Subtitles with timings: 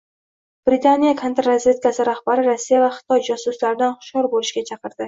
[0.69, 4.99] Britaniya kontrrazvedkasi rahbari Rossiya va Xitoy josuslaridan hushyor bo‘lishga chaqirdi